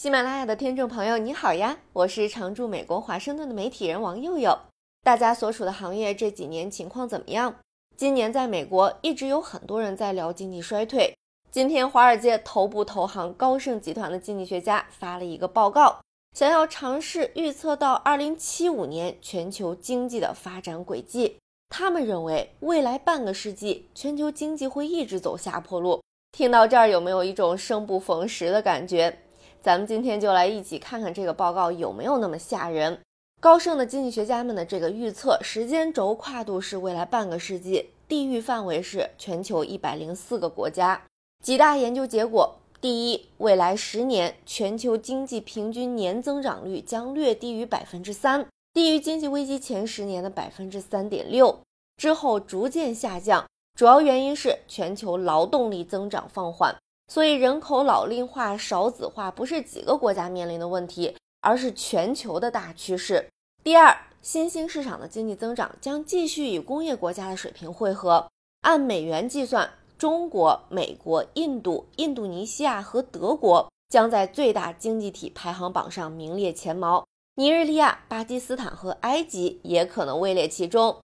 [0.00, 4.58] 喜马拉雅的听众朋友，你好呀，我是常驻美国华盛顿的媒体人王佑佑。
[5.02, 7.54] 大家所处的行业这几年情况怎么样？
[7.98, 11.14] 今年在美国一直有很多人在聊经济衰退。
[11.50, 16.00] 今天，华尔街头部投行高盛集团的经济学家发了一个报告，
[16.34, 21.36] 想要尝试预测到2075年全球经济的发展轨迹。
[21.68, 26.00] 他们认为，未来半个世纪全球经济会一直走下坡路。
[26.32, 29.18] 听到这儿，有没有一种生不逢时的感觉？
[29.62, 32.98] 咱们今天就来一起看看这个报告有没有那么吓人。
[33.40, 41.02] 高盛的经济学家们的这个预测时间轴跨度是未来半个世纪，地域范围是全球一百零四个国家。
[41.42, 51.60] 几大研究结果：第一，未来十年全球经济平均年增长率将略低于百分之三，低于经济危机前十年的百分之三点六，
[51.96, 53.46] 之后逐渐下降。
[53.78, 56.76] 主要原因是全球劳动力增长放缓。
[57.10, 63.28] 所以，人口老龄化、少子化不是几个国家面临的问题，而是全球的大趋势。
[63.64, 68.28] 第二，新兴市场的经济增长将继续与工业国家的水平汇合。
[68.60, 77.04] 按美元计算，中国、美国、印度、印度尼西亚和德国将在最大经济体排行榜上名列前茅，
[77.34, 80.96] 尼日利亚、巴基斯坦和埃及也可能位列其中。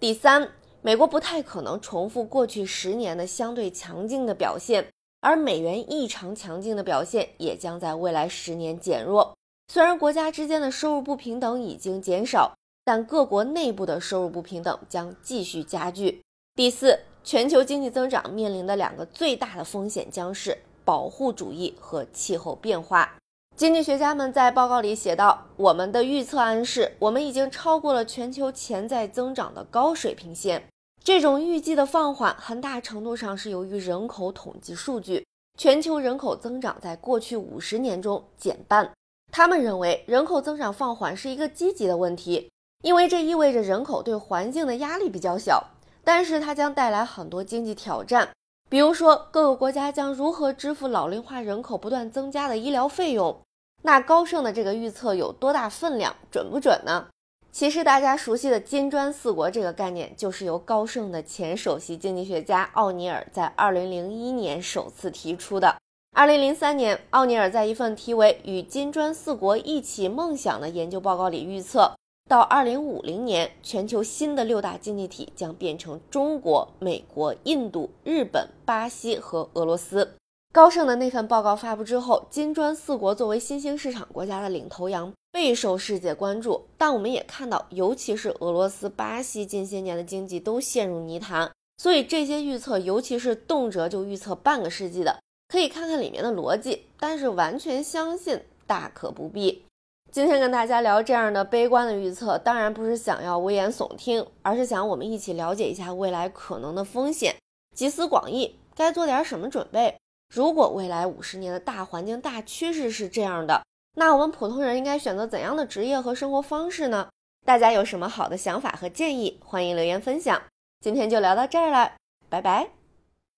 [0.00, 0.50] 第三，
[0.80, 4.88] 美国不太可能重复过去十年的相对强劲的表现。
[5.22, 9.34] 而美元异常强劲的表现也将在未来十年减弱。
[9.68, 12.52] 虽然国家之间的收入不平等已经减少，
[12.84, 16.20] 但各国内部的收入不平等将继续加剧。
[16.56, 23.16] 第四，全球经济增长面临的两个最大的风险将是保护主义和气候变化。
[23.54, 30.68] 经济学家们在报告里写道：“我们的预测暗示，我们已经超过了全球潜在增长的高水平线。”
[31.04, 35.26] 这种预计的放缓，很大程度上是由于人口统计数据。
[35.58, 38.92] 全球人口增长在过去五十年中减半。
[39.32, 42.50] 他们认为，人口增长放缓是一个积极的问题，
[42.82, 45.70] 因为这意味着人口对环境的压力比较小。
[46.04, 48.30] 但是，它将带来很多经济挑战，
[48.70, 53.40] 比如说，各个国家将如何支付老龄化人口不断增加的医疗费用？
[53.82, 56.14] 那高盛的这个预测有多大分量？
[56.30, 57.08] 准不准呢？
[57.52, 65.76] 其实大家熟悉的“金砖四国”这个概念，就是由高盛的前首席经济学家奥尼尔在2001年首次提出的。
[66.16, 71.92] 2003年，奥尼尔在一份题为《与金砖四国一起梦想》的研究报告里预测，
[72.26, 80.14] 到2050年，全球新的六大经济体将变成中国、美国、印度、日本、巴西和俄罗斯。
[80.54, 85.12] 高盛的那份报告发布之后，金砖四国作为新兴市场国家的领头羊。
[85.32, 91.50] 备受世界关注，但我们也看到，尤其是俄罗斯、巴西近些年的经济都陷入泥潭。
[91.78, 99.64] 所以这些预测，尤其是动辄就预测半个世纪的，可以看看里面的逻辑，但是完全相信大可不必。
[100.12, 107.34] 今天跟大家聊这样的悲观的预测，当然不是想要危言耸听，而是想我们一起了解一下未来可能的风险，
[107.74, 109.96] 集思广益，该做点什么准备。
[110.28, 113.62] 如果未来五十年的大环境、大趋势是这样的。
[113.94, 117.08] 那我们普通人应该选择怎样的职业和生活方式呢？
[117.44, 120.40] 大家有什么好的想法和建议，欢迎留言分享。
[120.80, 121.92] 今天就聊到这儿了，
[122.28, 122.81] 拜拜。